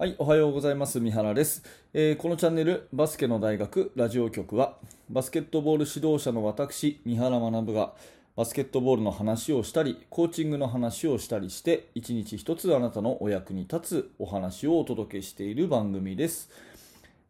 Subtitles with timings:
[0.00, 1.00] はい、おはようございます。
[1.00, 4.76] 三原です、えーこのチャンネル、バスケの大学ラジオ局は、
[5.10, 7.94] バスケットボール指導者の私、三原学が、
[8.36, 16.48] バスケットボールの話をしたり、コーチングの話をしたりして、一日一つあなたのお役に立つお話をお届けしている番組です。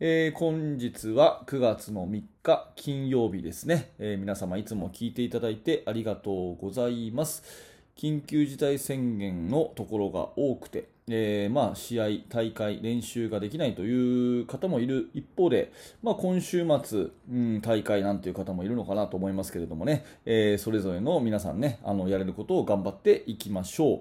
[0.00, 7.44] えー本日は9月の3日金曜日ですね、えー皆様いつも聞いていただいてありがとうございます
[7.96, 15.72] 緊急事態宣言のところが多くて、えーまあ、試合、大会、練習ができないという方もいる一方で、
[16.02, 24.00] まあ、今週末、うん、大会なんていう方もいるのかなと思いますけれどもね、えーそれぞれの皆さんねあのやれることを頑張っていきましょう、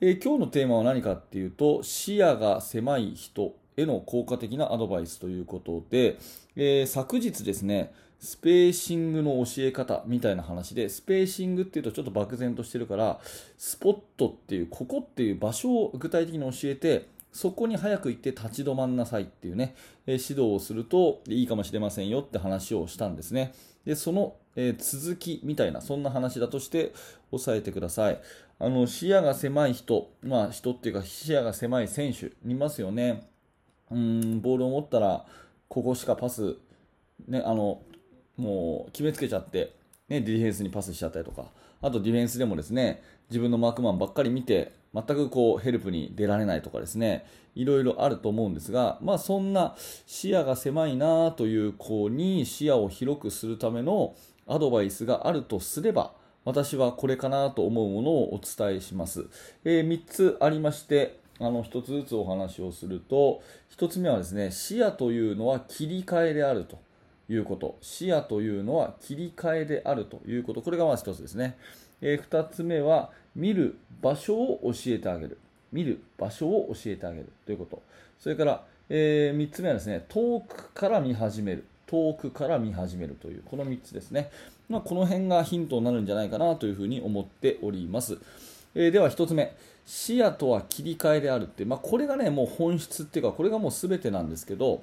[0.00, 6.16] えー今日のテーマは何かっていうと視野が狭い人への効果的なアドバイスということで、
[6.56, 13.20] え昨日ですね、スペーシングの教え方みたいな話で、スペーシングっていうとちょっと漠然としてるから、
[13.56, 19.74] スポットっていう、ここっていう場所を具体的に教えて、そこに早く行って立ち止まんなさいっていうね、
[20.06, 23.54] えー指導をするといいかもしれませんよって話をしたんですね。
[23.84, 26.92] で、その、えー続きみたいな、そんな話だとして
[27.30, 28.20] 押さえてください。
[28.58, 33.28] あの、視野が狭い人、まあ人っていうか視野が狭い選手いますよね。
[33.90, 35.24] うんボールを持ったら
[35.68, 36.56] ここしかパス、
[37.26, 37.80] ね、あの
[38.38, 39.74] もう決めつけちゃって、
[40.08, 41.44] ね、ディフェンスにパスしちゃったりとか。
[41.80, 47.26] あとディフェンスでもですね自分のマークマンばっかり見て全くこうヘルプに出られないとかですね。
[47.54, 49.74] いろいろあると思うんですが、まあ、そんな
[50.06, 54.14] 視野が狭いなという子に視野を広くするための
[54.46, 56.12] アドバイスがあるとすれば
[56.44, 59.26] 私はこれかなと思うものをお伝えします。
[59.64, 63.42] え3つありまして、あの1つずつお話をすると、
[63.76, 66.78] 1つ目はですね、視野というのは切り替えであると。
[67.28, 67.76] いうこと。
[67.80, 70.62] 視野というのは切り替えであるということ。
[70.62, 71.56] これがまず1つですね。
[72.00, 75.38] え2つ目は、見る場所を教えてあげる。
[75.72, 77.82] 見る場所を教えてあげるということ。
[78.18, 81.64] それから、え3つ目はですね、遠くから見始める。
[81.86, 84.30] 遠くから見始めるという、この3つですね。
[84.68, 88.18] まあ、この辺がヒントになるんじゃないかなというふうに思っております。
[88.74, 89.54] えーでは1つ目、
[89.86, 94.82] 視野とは切り替えであるって、まあ、これがね、もう本質っていうか、これがもう全てなんですけど、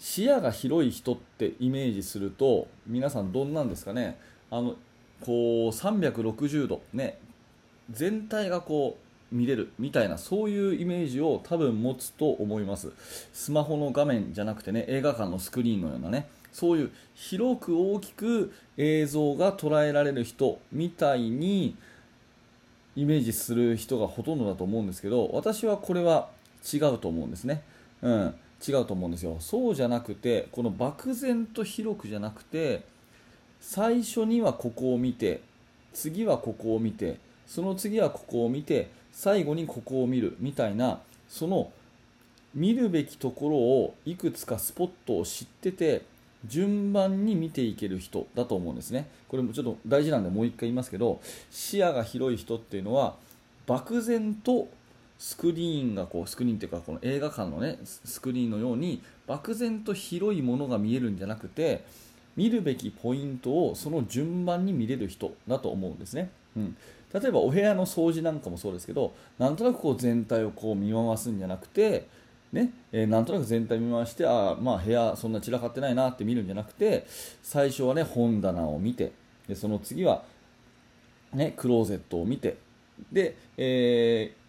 [0.00, 4.18] 視野が広い人ってイメージすると、皆さんどんなんですかね、
[4.50, 4.74] あの
[5.20, 7.18] こう360度、ね、
[7.90, 8.96] 全体がこ
[9.30, 12.92] う見れるみたいなそういうイメージを多分持つと思います。
[13.32, 21.76] スマホの画面じゃなくてね映画館のスクリーンのようなねそういう広く大きく映像が捉えられる人みたいに
[22.96, 26.28] イメージする人がほとんどだと思うんですけど私はこれは
[26.72, 27.62] 違うと思うんですね、
[28.02, 28.34] うん、
[28.66, 29.36] 違うと思うんですよ。
[29.40, 32.84] そうじゃなくてこの漠然と広くじゃなくて
[33.60, 35.40] 最初にはここを見て
[35.92, 41.70] 次はここを見てその次はここを見て最後にここを見るみたいなその
[42.54, 46.02] 見るべきところをいくつかスポットを知ってて
[46.46, 49.08] 順番に見ていける人だと思うんですね。
[49.28, 51.20] これもちょっと大事なんでもう一回言いますけど
[51.50, 53.14] 視野が広い人っていうのは
[53.66, 54.68] 漠然と
[55.20, 61.84] スクリーンがこうスクリーンっていうかこの映画館のねスクリーンのように漠然と広いものが見えるんじゃなくて
[62.36, 66.76] 見るべきポイントをその順番に見れる人だと思うんですね、うん、
[67.12, 72.08] 例えばお部屋の掃除なんかもそうですけどなんとなくこう全体をこう見回すんじゃなくて
[72.50, 77.06] ねえーなんとなく全体見回してあー、まあ、部屋そんな散らかってないなって見るんじゃなくて
[77.42, 79.12] 最初はね本棚を見て
[79.46, 80.22] でその次は、
[81.34, 82.56] ね、クローゼットを見て
[83.12, 84.39] で、えー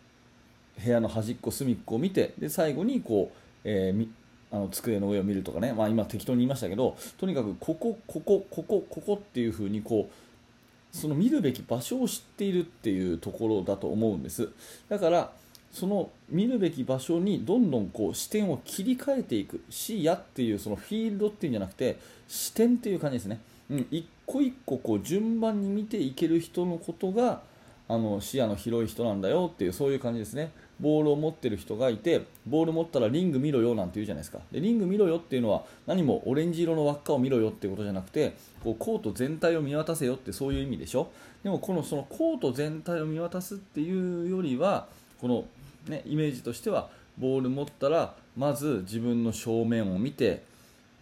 [0.84, 4.08] 部屋の端っこ隅っこを見てで最後にこう、えー
[4.52, 14.50] あの机の上を見るとかね、まあ、今適当に言いましたけどとにかくここここここここっていう風にこうその見るべき場所を知っているっていうところだと思うんです。
[14.90, 15.32] だから
[15.72, 19.64] その見るべき場所にどんどんこう視点を切り替えていく。
[19.70, 23.40] 視野っていうそのフィールドっていうんじゃなくて視点っていう感じですね、
[23.70, 27.42] うん、一個一個こう順番に見ていける人のことが
[27.92, 30.52] あの視野の広い人なんだよっていうそういう感じですね。
[30.80, 34.40] ボールを持ってる人がいてボール持ったらリング見ろよなんて言うじゃないですか。
[34.50, 41.12] でリング見ろよっていうのは何もオレンジ色の輪っかを見ろよっていうことじゃなくてこうコート全体を見渡せよってそういう意味でしょ。
[41.44, 44.88] でもこのそのコート全体を見渡すっていうよりは
[45.20, 45.44] この、
[45.90, 50.44] ね、イメージとしてはボール持ったらまず自分の正面を見て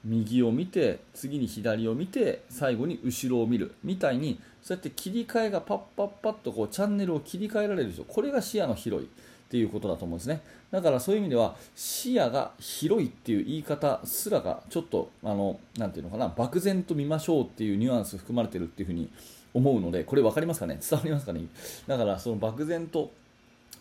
[0.05, 9.09] 右を見て次に左を見て最後に後ろを見るみたいにそうやって切り替えがパッパッパッとこうチャンネルを切り替えられる人これが視野の広いっ
[9.49, 10.41] ていうことだと思うんですね。
[10.69, 19.09] だからそういう意味では視野が広いっていう言い方すらがちょっとあのなんていうのかな漠然と見ましょうっていうニュアンス含まれてるっていうふうに
[19.53, 20.79] 思うのでこれ分かりますかね？
[20.87, 21.41] 伝わりますかね？
[21.87, 23.11] だからその漠然と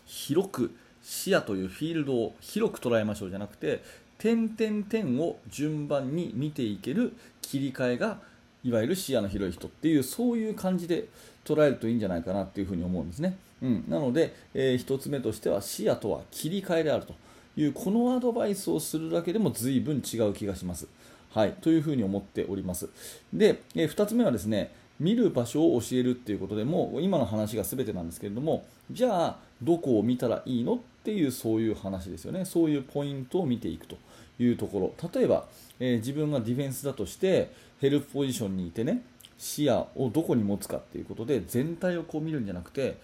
[0.07, 0.71] 広く
[1.03, 3.83] 視野というフィールドを広く捉えましょうじゃなくて
[4.19, 8.19] 点々点を順番に見ていける切り替えが
[8.63, 11.05] いわゆる視野の広い人っていうそういう感じで
[11.43, 17.15] 捉えるといいんじゃないかなっていうふに思うんですね、うん、なので、えー、1つ目としては視野とは切り替えであると。
[17.59, 20.87] いうこのアドバイスをするだけでも随分違う気がします。
[21.33, 22.89] はい、というふうに思っております。
[23.33, 32.45] で、え2つ目はですね、見る場所を教えるっていうことでも今の話が全てなんですけれどもじゃあどこを見たらいいのっていうそういう話ですよね。
[32.45, 33.97] そういうポイントを見ていくと
[34.39, 35.09] いうところ。
[35.13, 35.45] 例えば、
[35.79, 39.01] えー、自分がディフェンスだとしてヘルプポジションにいてね
[39.37, 42.97] 視野をどこに持つかっていうことで全体をこう見るんじゃなくて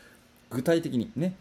[0.49, 1.35] 具体的にね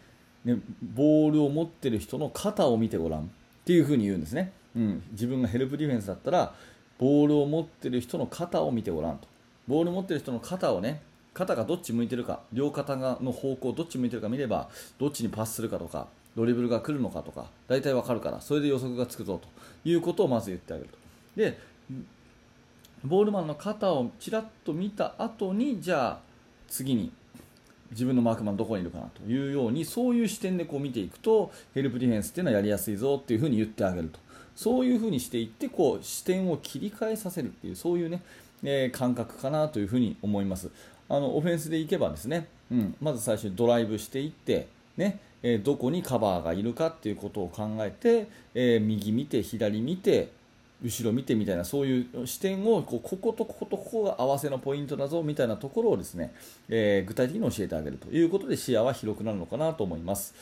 [0.45, 3.25] ねボールを持ってる人の肩を見てごらんっ
[3.65, 6.55] ていうふうに言うんですね、うん、自分がヘルプディフェンスだったら
[6.99, 9.33] ボールを持ってる人の肩を見てごらんと。
[9.69, 11.02] ボール持ってる人の肩をね
[11.32, 14.69] 肩がどっち向いてるか両肩がの方向どっち向いてるか見れば
[14.99, 16.06] どっちにパスするかとか
[16.37, 19.49] ドリブルが来るのかとか大体わかるからそれで予測がつくぞと
[19.88, 20.99] いうことをまず言ってあげると。
[21.37, 21.58] で
[23.05, 26.20] ボールマンの肩をちらっと見た後にじゃあ
[26.69, 27.12] 次に
[27.90, 34.24] 自分のマークマンどこにいるかなというようにそういう視点でこう見ていくとヘルプディフェンスっていうのはやりやすいぞっていうふうに言ってあげると。
[34.56, 38.23] そういうふうにしていってこう視点を切り替えさせるっていうそういうね
[38.65, 40.71] えー、感覚かなというふに思います。
[41.09, 44.67] あのオフェンスでいけばですね、うん、まず最初にドライブしていって、
[44.97, 50.31] ねえー、どこにカバーがいるかっていうことを考えて、えー、右見て、左見て、
[50.83, 56.35] 後ろ見てみたいなそういう視点をこうこことこことここが合わせのポイントだぞみたいなところをですね、
[56.69, 60.35] えー、具体的に教えてあげるということで視野は広くなるのかなと思います。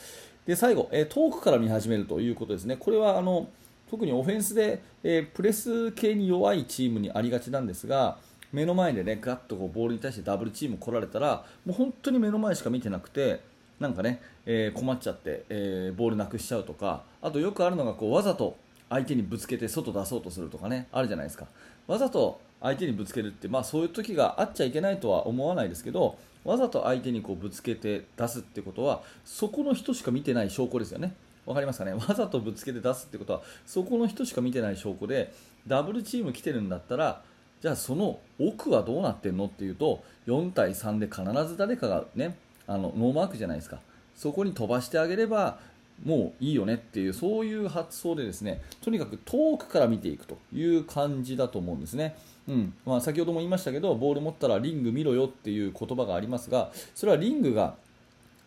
[0.45, 2.75] で最後、え遠くから見始めるということですね。
[2.75, 3.47] これはあの
[3.93, 8.17] 特にオフェンスで、えー、プレス系に弱いチームにありがちなんですが
[8.51, 13.41] 目の前でねガッとこうボールに対してダブルチーム来られたらもう本当に目の前しか見てなくて
[13.79, 18.57] なんかね、えー、困っちゃって、えー、ボールなくしちゃうとかあとよくあるのがこうわざと
[18.89, 21.45] 相手にぶつけて外出そうとするとかねあるじゃないですか。
[21.85, 31.13] わざと相手にぶつけるって、まあ、そういう時があっちゃいけないとは思わないですけどわざと相手にこうぶつけて出すってことはそこの人しか見てない証拠ですよね。
[31.45, 31.93] 分かりますかね？
[31.93, 35.33] わざとぶつけて出すってことはそこの人しか見てない証拠で
[35.67, 37.21] ダブルチーム来てるんだったら
[37.61, 42.37] じゃあその奥はどうなってんのっていうと4対3で必ず誰かがね
[42.67, 43.79] あのノーマークじゃないですか。
[44.15, 45.57] そこに飛ばしてあげれば
[46.03, 52.15] もういいよねっていうそういう発想でですねとにかく遠くから見ていくという感じだと思うんですね。
[52.47, 52.73] うん。
[52.85, 57.75] まあ、先ほども言いましたけどボール持ったらリング見ろよっていう言葉がありますがそれはリングが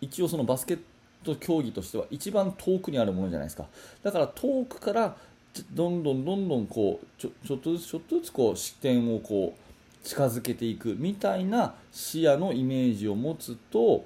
[0.00, 0.78] 一応そのバスケッ
[1.26, 3.66] ト競技としては一番遠くにあるものじゃないですか。
[4.02, 5.16] だから遠くから
[5.72, 14.04] どんどんどんどんこうちょちょっとずつちょっとずつこう視点をこう近づけていくみたいな視野のイメージを持つと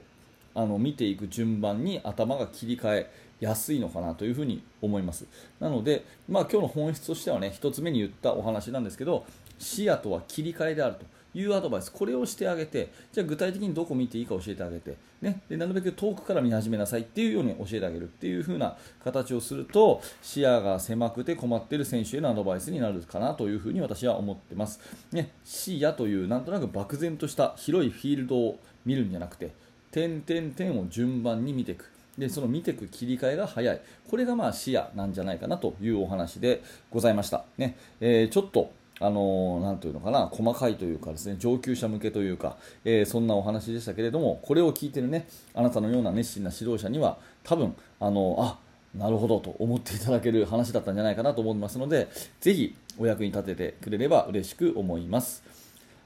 [0.55, 5.27] あの見ていく順番に頭が切り替えやすいのかなというふうに思います。
[5.59, 9.25] なので、まあ、今日の本質としてはね1つ目に言ったお話なんですけど
[9.59, 11.05] 視野とは切り替えであると。
[11.35, 24.81] いうアドバイス、これをしてあげて、じゃあ具体的にどこ見ていいか教えてあげて、ね、でなるべく遠くから見始めなさいっていうように教えてあげるっていう風な形をすると、視野が狭くて困っている選手へのアドバイスになるかなというふうに私は思ってます。
[25.13, 29.53] ね、視野というなんとなく漠然とした広いフィールドを見るんじゃなくて、
[29.91, 31.91] 点々点を順番に見ていく。
[32.19, 33.81] でその見ていく切り替えが早い、
[34.11, 37.45] これがまあ視野なんじゃないかなというお話でございました。
[37.57, 48.59] ねえー、ちょっとあのー、ていうのかな、細かいというかですね、上級者向けというか、えー、そんなお話でしたけれども、これを聞いてるね、あなたのような熱心な指導者には、多分、あのー、あ、
[48.95, 52.09] なるほどと思っていただける話だったんじゃないかなと思いますので、
[52.41, 55.43] ぜひお役に立ててくれれば嬉しく思います。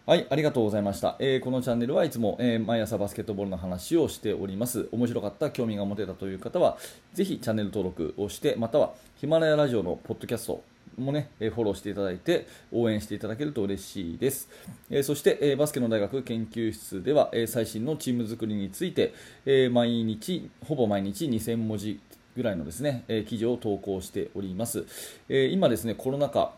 [0.06, 1.16] はい、ありがとうございました。
[1.18, 4.86] えー、このチャンネルはいつも、えー、毎朝バスケットボールの話をしております。
[4.92, 6.76] 面白かった、興味が持てたという方は、
[7.14, 10.62] ぜひチャンネル登録をして、またはヒマラヤラジオのポッドキャスト、
[10.96, 14.48] もね、フォローしていただいて応援していただけると嬉しいです。
[14.90, 19.14] えそして、えバスケの大学研究室では、え最新のチーム作りについて、
[19.46, 22.00] え毎日、ほぼ毎日2000文字
[22.36, 24.86] ぐらいのですね、え記事を投稿しております。
[25.28, 26.52] え今ですね、コロナ禍、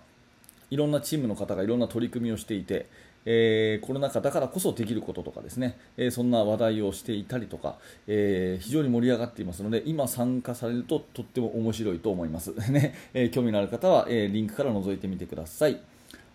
[0.70, 2.86] いろんなチームの方がいろんな取り組みをしていて、
[3.26, 12.54] えー、コロナ禍だからこそできることとかですね、えー、そんな話題をしていたりとか、えー、非常に盛り上がっていますので今参加されるととっても面白いと思います。
[12.70, 15.80] ね、え興味のある方は、えリンクから覗いてみてください。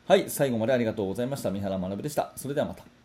[0.06, 0.26] はい。
[0.30, 1.52] 最後までありがとうございました。
[1.52, 2.34] 三原学でした。
[2.36, 3.01] それではまた。